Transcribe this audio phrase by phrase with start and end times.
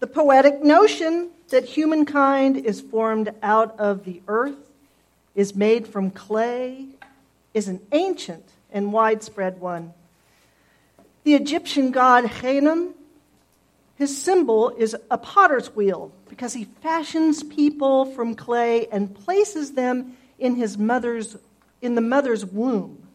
[0.00, 4.56] The poetic notion that humankind is formed out of the earth,
[5.34, 6.86] is made from clay,
[7.52, 9.92] is an ancient and widespread one.
[11.24, 12.94] The Egyptian god Khnum,
[13.96, 20.16] his symbol is a potter's wheel because he fashions people from clay and places them
[20.38, 21.36] in his mother's
[21.82, 23.06] in the mother's womb.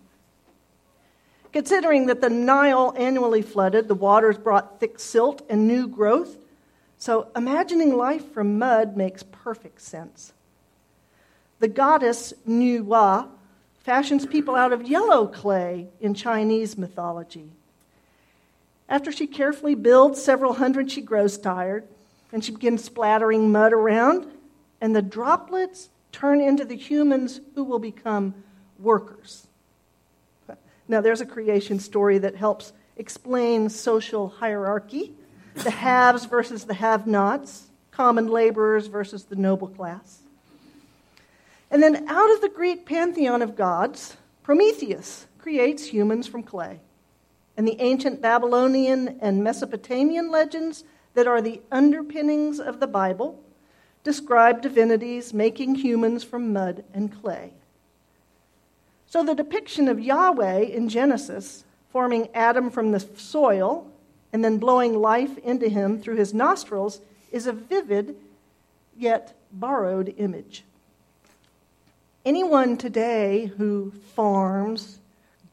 [1.51, 6.37] Considering that the Nile annually flooded, the waters brought thick silt and new growth.
[6.97, 10.33] So imagining life from mud makes perfect sense.
[11.59, 13.29] The goddess Nuwa
[13.79, 17.51] fashions people out of yellow clay in Chinese mythology.
[18.89, 21.87] After she carefully builds several hundred, she grows tired
[22.31, 24.27] and she begins splattering mud around,
[24.81, 28.33] and the droplets turn into the humans who will become
[28.79, 29.47] workers.
[30.87, 35.13] Now, there's a creation story that helps explain social hierarchy
[35.63, 40.19] the haves versus the have nots, common laborers versus the noble class.
[41.71, 46.79] And then, out of the Greek pantheon of gods, Prometheus creates humans from clay.
[47.57, 53.41] And the ancient Babylonian and Mesopotamian legends that are the underpinnings of the Bible
[54.03, 57.53] describe divinities making humans from mud and clay.
[59.07, 63.89] So the depiction of Yahweh in Genesis, forming Adam from the soil
[64.35, 66.99] and then blowing life into him through his nostrils,
[67.31, 68.17] is a vivid
[68.97, 70.65] yet borrowed image.
[72.25, 74.99] Anyone today who farms,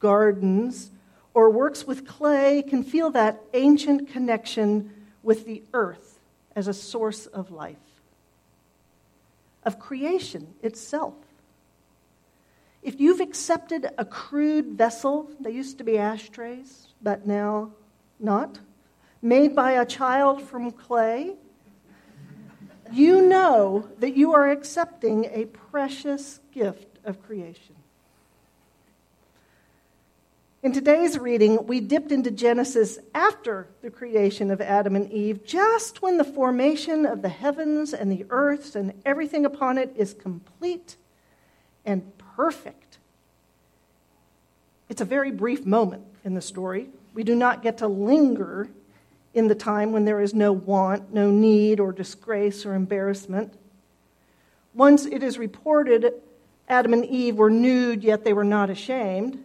[0.01, 0.91] gardens,
[1.33, 4.91] or works with clay can feel that ancient connection
[5.23, 6.19] with the earth
[6.57, 7.77] as a source of life,
[9.63, 11.15] of creation itself.
[12.83, 17.71] If you've accepted a crude vessel, they used to be ashtrays, but now
[18.19, 18.59] not,
[19.23, 21.37] made by a child from clay,
[22.93, 27.77] you know that you are accepting a precious gift of creation.
[30.63, 36.03] In today's reading, we dipped into Genesis after the creation of Adam and Eve, just
[36.03, 40.97] when the formation of the heavens and the earths and everything upon it is complete
[41.85, 42.99] and perfect.
[44.89, 46.91] It's a very brief moment in the story.
[47.13, 48.69] We do not get to linger
[49.35, 53.55] in the time when there is no want, no need, or disgrace or embarrassment.
[54.75, 56.13] Once it is reported
[56.69, 59.43] Adam and Eve were nude, yet they were not ashamed,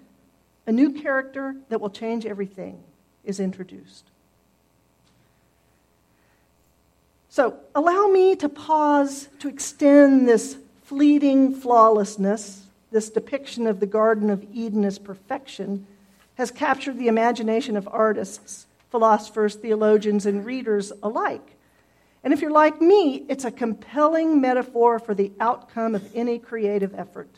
[0.66, 2.80] a new character that will change everything
[3.24, 4.06] is introduced.
[7.30, 14.30] So, allow me to pause to extend this fleeting flawlessness, this depiction of the Garden
[14.30, 15.86] of Eden as perfection,
[16.36, 18.66] has captured the imagination of artists
[18.98, 21.56] philosophers, theologians, and readers alike.
[22.24, 26.96] And if you're like me, it's a compelling metaphor for the outcome of any creative
[26.96, 27.30] effort.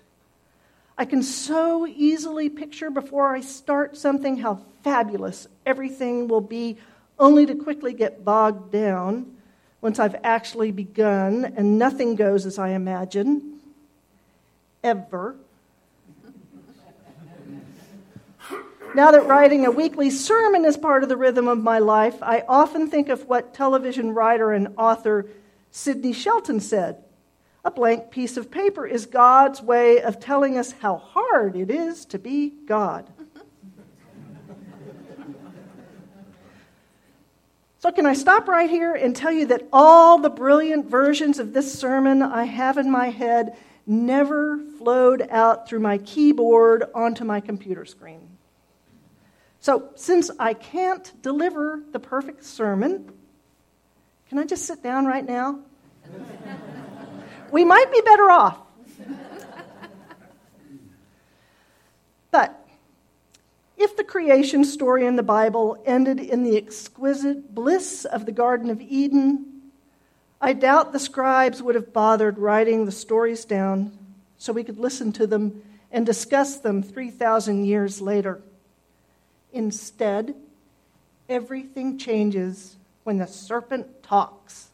[0.98, 6.78] I can so easily picture before I start something how fabulous everything will be,
[7.20, 9.36] only to quickly get bogged down
[9.82, 13.60] once I've actually begun and nothing goes as I imagine.
[14.82, 15.36] Ever.
[18.96, 22.44] Now that writing a weekly sermon is part of the rhythm of my life, I
[22.48, 25.28] often think of what television writer and author
[25.70, 27.04] Sidney Sheldon said.
[27.64, 32.04] A blank piece of paper is God's way of telling us how hard it is
[32.06, 33.08] to be God.
[37.78, 41.54] So, can I stop right here and tell you that all the brilliant versions of
[41.54, 47.40] this sermon I have in my head never flowed out through my keyboard onto my
[47.40, 48.39] computer screen?
[49.62, 53.12] So, since I can't deliver the perfect sermon,
[54.30, 55.60] can I just sit down right now?
[57.52, 58.58] we might be better off.
[62.32, 62.68] but
[63.78, 68.70] if the creation story in the Bible ended in the exquisite bliss of the Garden
[68.70, 69.62] of Eden,
[70.40, 73.98] I doubt the scribes would have bothered writing the stories down
[74.38, 78.42] so we could listen to them and discuss them 3,000 years later.
[79.54, 80.36] Instead,
[81.28, 84.70] everything changes when the serpent talks.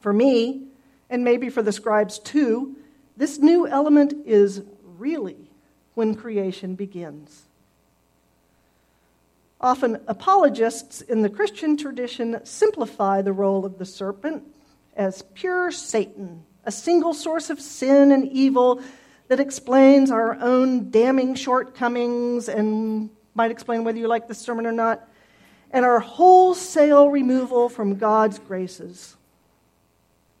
[0.00, 0.62] For me,
[1.08, 2.76] and maybe for the scribes too,
[3.16, 4.62] this new element is
[4.98, 5.50] really
[5.94, 7.44] when creation begins.
[9.60, 14.42] Often, apologists in the Christian tradition simplify the role of the serpent
[14.96, 18.82] as pure Satan, a single source of sin and evil
[19.28, 24.72] that explains our own damning shortcomings and might explain whether you like the sermon or
[24.72, 25.08] not.
[25.70, 29.16] and our wholesale removal from God's graces.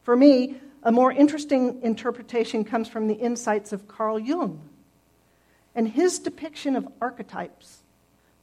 [0.04, 0.54] For me,
[0.84, 4.60] a more interesting interpretation comes from the insights of Carl Jung
[5.74, 7.78] and his depiction of archetypes,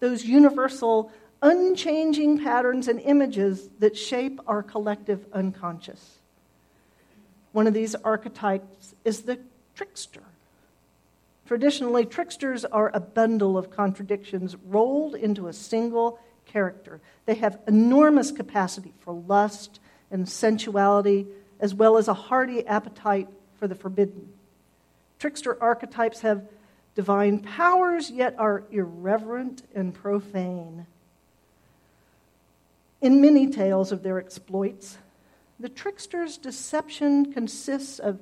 [0.01, 6.19] those universal, unchanging patterns and images that shape our collective unconscious.
[7.53, 9.39] One of these archetypes is the
[9.75, 10.23] trickster.
[11.51, 17.01] Traditionally, tricksters are a bundle of contradictions rolled into a single character.
[17.25, 19.81] They have enormous capacity for lust
[20.11, 21.27] and sensuality,
[21.59, 23.27] as well as a hearty appetite
[23.59, 24.31] for the forbidden.
[25.19, 26.47] Trickster archetypes have
[26.95, 30.85] divine powers, yet are irreverent and profane.
[33.01, 34.99] In many tales of their exploits,
[35.59, 38.21] the trickster's deception consists of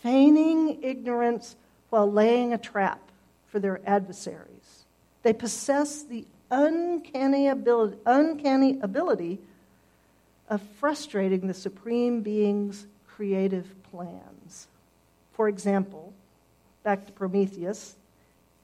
[0.00, 1.56] feigning ignorance
[1.90, 3.00] while laying a trap
[3.48, 4.84] for their adversaries.
[5.22, 9.38] They possess the uncanny ability, uncanny ability
[10.48, 14.68] of frustrating the Supreme Being's creative plans.
[15.32, 16.12] For example,
[16.82, 17.96] back to Prometheus,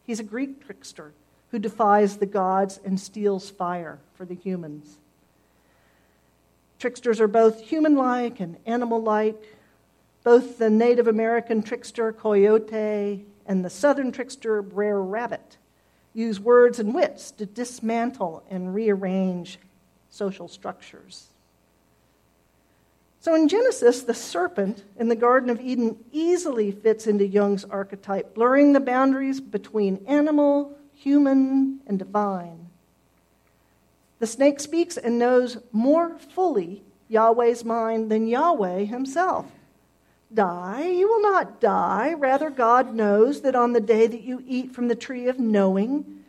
[0.05, 1.13] he's a Greek trickster
[1.51, 4.99] who defies the gods and steals fire for the humans.
[6.79, 9.57] Tricksters are both human like and animal like.
[10.25, 15.59] Both the Native American trickster Coyote and the Southern trickster Brer Rabbit
[16.15, 19.59] use words and wits to dismantle and rearrange
[20.09, 21.29] social structures.
[23.21, 28.35] So in Genesis, the serpent in the Garden of Eden easily fits into Jung's archetype,
[28.35, 32.69] blurring the boundaries between animal, human, and divine.
[34.21, 39.47] The snake speaks and knows more fully Yahweh's mind than Yahweh himself.
[40.35, 42.15] Die, you will not die.
[42.15, 46.25] Rather, God knows that on the day that you eat from the tree of knowing,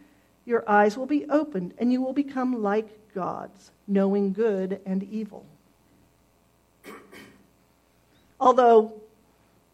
[0.45, 5.45] your eyes will be opened and you will become like gods, knowing good and evil.
[8.39, 8.93] Although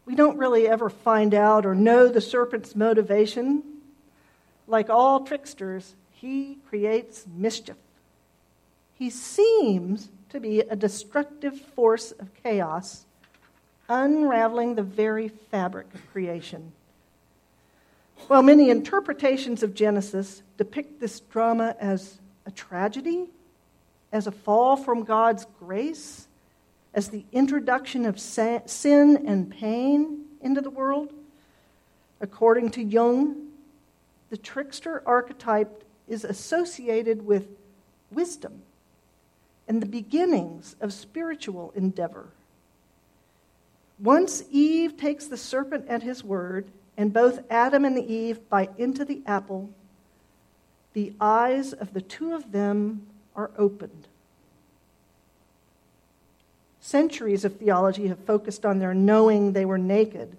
[0.06, 3.62] we don't really ever find out or know the serpent's motivation,
[4.66, 7.76] like all tricksters, he creates mischief.
[8.94, 13.04] He seems to be a destructive force of chaos,
[13.92, 16.72] unraveling the very fabric of creation.
[18.26, 23.26] While many interpretations of Genesis depict this drama as a tragedy,
[24.10, 26.26] as a fall from God's grace,
[26.94, 31.12] as the introduction of sin and pain into the world,
[32.20, 33.48] according to Jung,
[34.30, 37.48] the trickster archetype is associated with
[38.10, 38.62] wisdom
[39.68, 42.28] and the beginnings of spiritual endeavor.
[44.02, 46.66] Once Eve takes the serpent at his word,
[46.96, 49.70] and both Adam and Eve bite into the apple,
[50.92, 53.06] the eyes of the two of them
[53.36, 54.08] are opened.
[56.80, 60.36] Centuries of theology have focused on their knowing they were naked.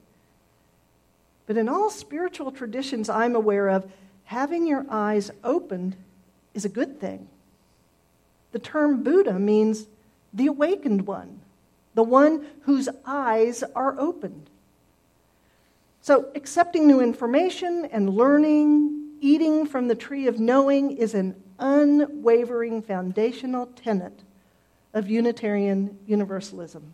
[1.48, 3.90] But in all spiritual traditions I'm aware of,
[4.26, 5.96] having your eyes opened
[6.54, 7.30] is a good thing.
[8.52, 9.88] The term Buddha means
[10.34, 11.40] the awakened one,
[11.94, 14.50] the one whose eyes are opened.
[16.02, 22.82] So, accepting new information and learning, eating from the tree of knowing is an unwavering
[22.82, 24.24] foundational tenet
[24.94, 26.94] of Unitarian Universalism.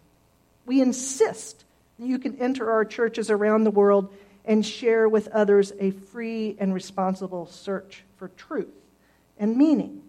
[0.66, 1.66] We insist
[1.98, 4.14] that you can enter our churches around the world
[4.46, 8.68] and share with others a free and responsible search for truth
[9.40, 10.04] and meaning.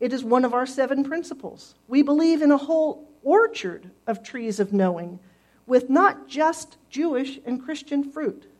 [0.00, 1.74] It is one of our seven principles.
[1.86, 5.18] We believe in a whole orchard of trees of knowing
[5.66, 8.50] with not just Jewish and Christian fruit.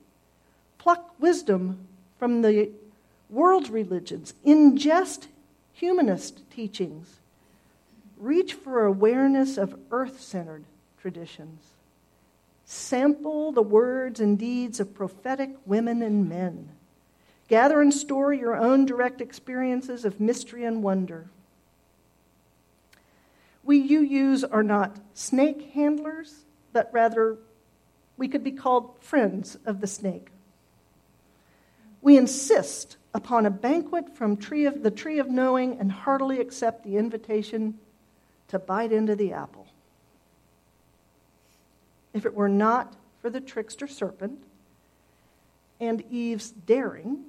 [0.78, 1.86] Pluck wisdom
[2.18, 2.70] from the
[3.28, 5.26] world's religions, ingest
[5.72, 7.20] humanist teachings,
[8.16, 10.64] reach for awareness of earth centered
[11.00, 11.62] traditions.
[12.64, 16.68] Sample the words and deeds of prophetic women and men.
[17.48, 21.26] Gather and store your own direct experiences of mystery and wonder.
[23.64, 27.38] We you use are not snake handlers, but rather
[28.16, 30.28] we could be called friends of the snake.
[32.00, 36.84] We insist upon a banquet from tree of, the tree of knowing and heartily accept
[36.84, 37.78] the invitation
[38.48, 39.66] to bite into the apple.
[42.12, 44.42] If it were not for the trickster serpent
[45.80, 47.24] and Eve's daring,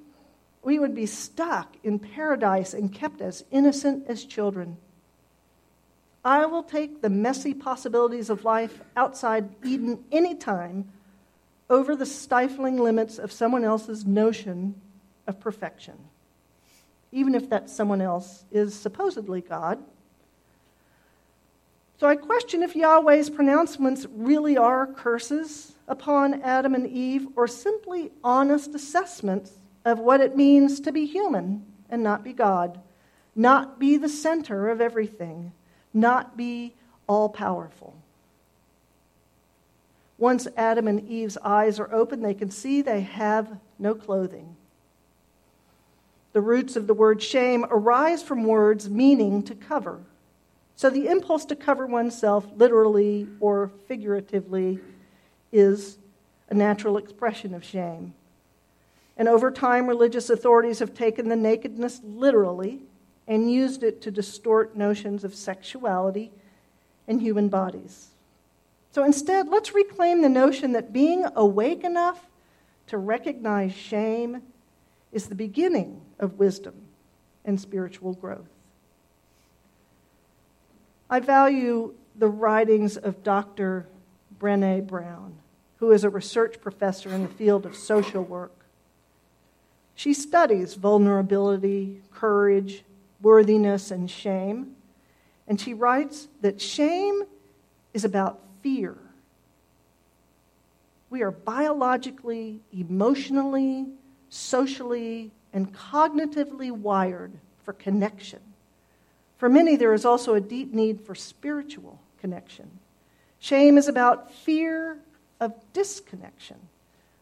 [0.62, 4.76] we would be stuck in paradise and kept as innocent as children.
[6.24, 10.90] I will take the messy possibilities of life outside Eden anytime
[11.68, 14.74] over the stifling limits of someone else's notion
[15.26, 15.98] of perfection.
[17.14, 19.78] even if that someone else is supposedly God.
[22.00, 28.10] So I question if Yahweh's pronouncements really are curses upon Adam and Eve or simply
[28.24, 29.52] honest assessments
[29.84, 32.80] of what it means to be human and not be God,
[33.36, 35.52] not be the center of everything,
[35.94, 36.74] not be
[37.06, 37.94] all powerful.
[40.18, 44.56] Once Adam and Eve's eyes are open, they can see they have no clothing.
[46.32, 50.00] The roots of the word shame arise from words meaning to cover.
[50.76, 54.80] So the impulse to cover oneself, literally or figuratively,
[55.52, 55.98] is
[56.50, 58.14] a natural expression of shame.
[59.16, 62.80] And over time, religious authorities have taken the nakedness literally
[63.26, 66.30] and used it to distort notions of sexuality
[67.08, 68.08] and human bodies.
[68.92, 72.26] So instead, let's reclaim the notion that being awake enough
[72.88, 74.42] to recognize shame
[75.10, 76.74] is the beginning of wisdom
[77.44, 78.48] and spiritual growth.
[81.08, 83.86] I value the writings of Dr.
[84.38, 85.34] Brene Brown,
[85.76, 88.52] who is a research professor in the field of social work.
[89.94, 92.84] She studies vulnerability, courage,
[93.20, 94.76] worthiness, and shame.
[95.46, 97.22] And she writes that shame
[97.92, 98.96] is about fear.
[101.10, 103.86] We are biologically, emotionally,
[104.30, 108.40] socially, and cognitively wired for connection.
[109.38, 112.68] For many, there is also a deep need for spiritual connection.
[113.38, 114.98] Shame is about fear
[115.40, 116.56] of disconnection.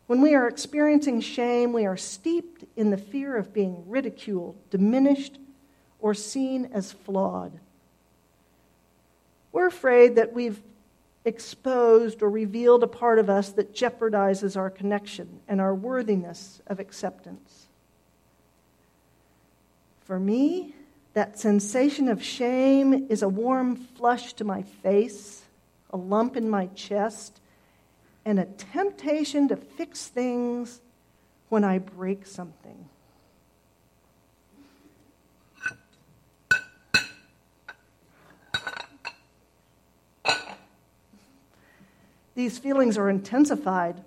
[0.07, 5.39] When we are experiencing shame, we are steeped in the fear of being ridiculed, diminished,
[6.03, 7.53] or seen as flawed.
[9.53, 10.61] We're afraid that we've
[11.25, 16.81] exposed or revealed a part of us that jeopardizes our connection and our worthiness of
[16.81, 17.67] acceptance.
[20.05, 20.75] For me,
[21.15, 25.43] that sensation of shame is a warm flush to my face,
[25.91, 27.41] a lump in my chest,
[28.25, 30.81] and a temptation to fix things
[31.51, 32.89] when I break something.
[42.35, 44.03] These feelings are intensified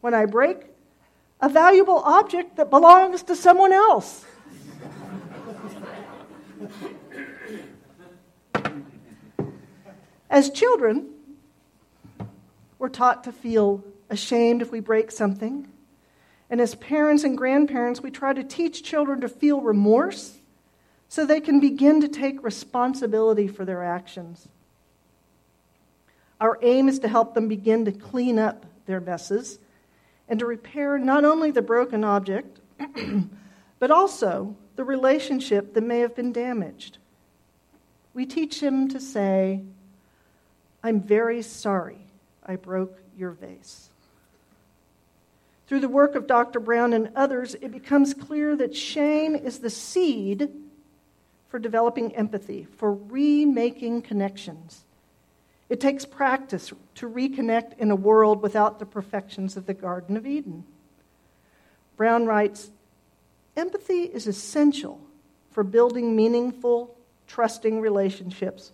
[0.00, 0.58] when I break
[1.40, 4.24] a valuable object that belongs to someone else.
[10.30, 11.10] As children,
[12.78, 15.68] we're taught to feel ashamed if we break something.
[16.48, 20.38] And as parents and grandparents, we try to teach children to feel remorse
[21.08, 24.48] so they can begin to take responsibility for their actions.
[26.42, 29.60] Our aim is to help them begin to clean up their messes
[30.28, 32.58] and to repair not only the broken object,
[33.78, 36.98] but also the relationship that may have been damaged.
[38.12, 39.62] We teach them to say,
[40.82, 42.08] I'm very sorry
[42.44, 43.90] I broke your vase.
[45.68, 46.58] Through the work of Dr.
[46.58, 50.50] Brown and others, it becomes clear that shame is the seed
[51.50, 54.82] for developing empathy, for remaking connections.
[55.72, 60.26] It takes practice to reconnect in a world without the perfections of the Garden of
[60.26, 60.64] Eden.
[61.96, 62.70] Brown writes
[63.56, 65.00] Empathy is essential
[65.50, 66.94] for building meaningful,
[67.26, 68.72] trusting relationships,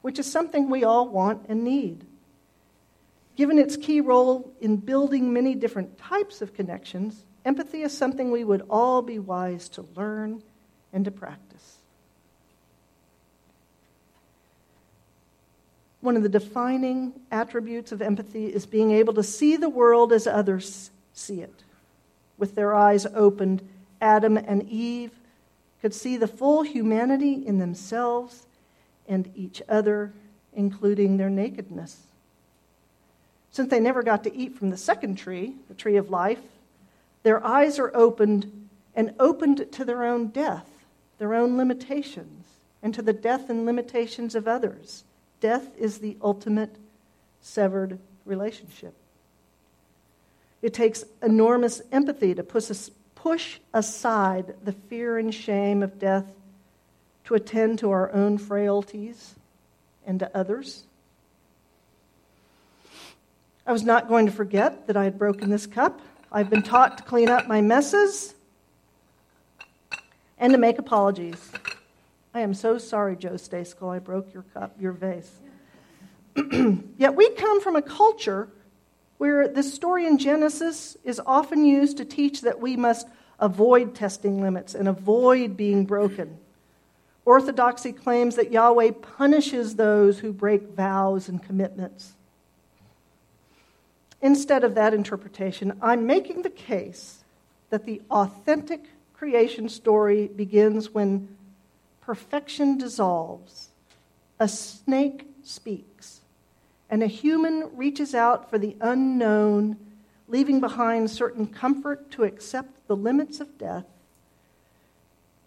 [0.00, 2.04] which is something we all want and need.
[3.36, 8.42] Given its key role in building many different types of connections, empathy is something we
[8.42, 10.42] would all be wise to learn
[10.92, 11.81] and to practice.
[16.02, 20.26] One of the defining attributes of empathy is being able to see the world as
[20.26, 21.62] others see it.
[22.36, 23.62] With their eyes opened,
[24.00, 25.12] Adam and Eve
[25.80, 28.46] could see the full humanity in themselves
[29.06, 30.12] and each other,
[30.52, 32.08] including their nakedness.
[33.52, 36.42] Since they never got to eat from the second tree, the tree of life,
[37.22, 40.68] their eyes are opened and opened to their own death,
[41.18, 42.46] their own limitations,
[42.82, 45.04] and to the death and limitations of others.
[45.42, 46.76] Death is the ultimate
[47.40, 48.94] severed relationship.
[50.62, 56.26] It takes enormous empathy to push aside the fear and shame of death
[57.24, 59.34] to attend to our own frailties
[60.06, 60.84] and to others.
[63.66, 66.00] I was not going to forget that I had broken this cup.
[66.30, 68.34] I've been taught to clean up my messes
[70.38, 71.50] and to make apologies.
[72.34, 75.30] I am so sorry, Joe Stayskull, I broke your cup, your vase.
[76.96, 78.48] Yet we come from a culture
[79.18, 83.06] where the story in Genesis is often used to teach that we must
[83.38, 86.38] avoid testing limits and avoid being broken.
[87.24, 92.14] Orthodoxy claims that Yahweh punishes those who break vows and commitments.
[94.22, 97.24] Instead of that interpretation, I'm making the case
[97.70, 98.84] that the authentic
[99.14, 101.28] creation story begins when
[102.02, 103.70] perfection dissolves,
[104.38, 106.20] a snake speaks,
[106.90, 109.76] and a human reaches out for the unknown,
[110.28, 113.86] leaving behind certain comfort to accept the limits of death.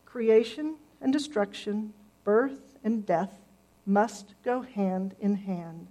[0.05, 1.93] Creation and destruction,
[2.23, 3.37] birth and death
[3.85, 5.87] must go hand in hand.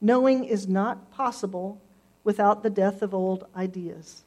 [0.00, 1.80] Knowing is not possible
[2.22, 4.22] without the death of old ideas.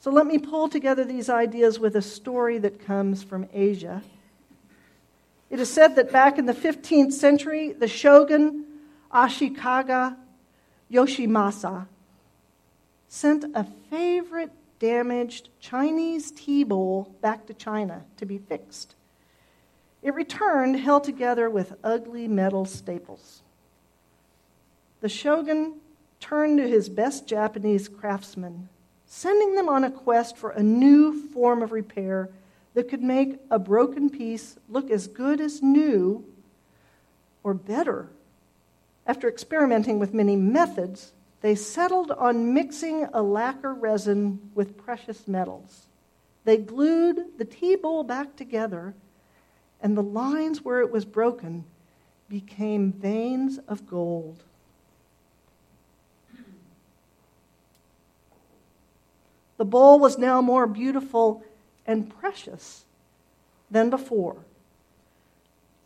[0.00, 4.02] So let me pull together these ideas with a story that comes from Asia.
[5.50, 8.64] It is said that back in the 15th century, the shogun
[9.12, 10.16] Ashikaga
[10.90, 11.86] Yoshimasa
[13.08, 18.94] sent a favorite damaged Chinese tea bowl back to China to be fixed.
[20.02, 23.42] It returned held together with ugly metal staples.
[25.02, 25.74] The shogun
[26.20, 28.70] turned to his best Japanese craftsmen
[29.12, 32.30] sending them on a quest for a new form of repair
[32.74, 36.24] that could make a broken piece look as good as new
[37.42, 38.08] or better.
[39.04, 45.88] After experimenting with many methods, they settled on mixing a lacquer resin with precious metals.
[46.44, 48.94] They glued the tea bowl back together,
[49.82, 51.64] and the lines where it was broken
[52.28, 54.44] became veins of gold.
[59.60, 61.44] The bowl was now more beautiful
[61.86, 62.86] and precious
[63.70, 64.38] than before.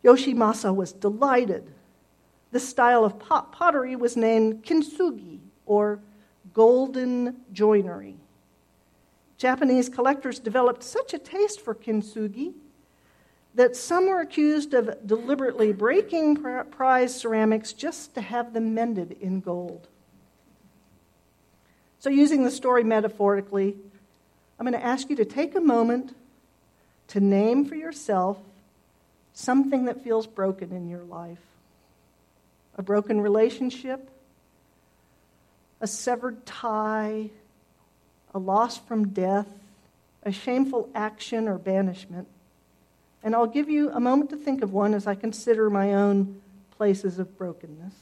[0.01, 1.69] Yoshimasa was delighted.
[2.53, 5.99] This style of pot- pottery was named kintsugi, or
[6.53, 8.15] golden joinery.
[9.37, 12.53] Japanese collectors developed such a taste for kintsugi
[13.55, 16.37] that some were accused of deliberately breaking
[16.71, 19.89] prized ceramics just to have them mended in gold.
[22.05, 23.75] So, using the story metaphorically,
[24.59, 26.15] I'm going to ask you to take a moment
[27.07, 28.37] to name for yourself
[29.33, 31.41] something that feels broken in your life
[32.77, 34.07] a broken relationship,
[35.81, 37.31] a severed tie,
[38.35, 39.47] a loss from death,
[40.21, 42.27] a shameful action or banishment.
[43.23, 46.39] And I'll give you a moment to think of one as I consider my own
[46.77, 47.95] places of brokenness.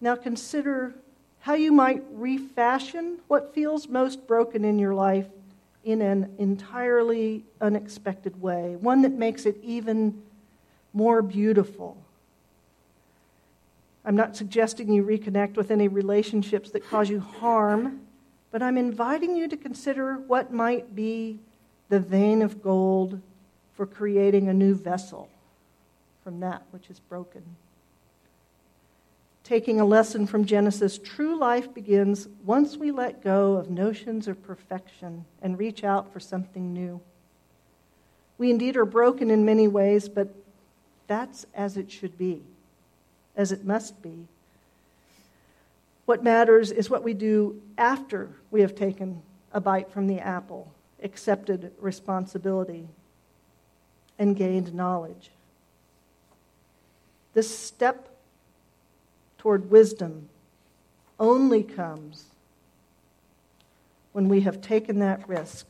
[0.00, 0.94] Now consider
[1.40, 5.26] how you might refashion what feels most broken in your life
[5.84, 10.22] in an entirely unexpected way, one that makes it even
[10.92, 11.96] more beautiful.
[14.04, 18.00] I'm not suggesting you reconnect with any relationships that cause you harm,
[18.50, 21.38] but I'm inviting you to consider what might be
[21.88, 23.20] the vein of gold
[23.74, 25.28] for creating a new vessel
[26.22, 27.42] from that which is broken
[29.50, 34.40] taking a lesson from Genesis, true life begins once we let go of notions of
[34.44, 37.00] perfection and reach out for something new.
[38.38, 40.32] We indeed are broken in many ways, but
[41.08, 42.44] that's as it should be,
[43.34, 44.28] as it must be.
[46.04, 49.20] What matters is what we do after we have taken
[49.52, 52.86] a bite from the apple, accepted responsibility,
[54.16, 55.32] and gained knowledge.
[57.34, 58.09] This step
[59.40, 60.28] toward wisdom
[61.18, 62.26] only comes
[64.12, 65.66] when we have taken that risk.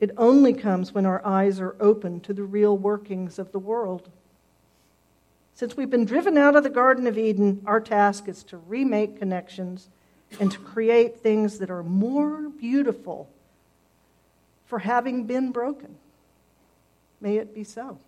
[0.00, 4.10] It only comes when our eyes are open to the real workings of the world.
[5.54, 9.20] Since we've been driven out of the Garden of Eden, our task is to remake
[9.20, 9.88] connections
[10.40, 13.30] and to create things that are more beautiful
[14.64, 15.94] for having been broken.
[17.20, 18.00] May it be so.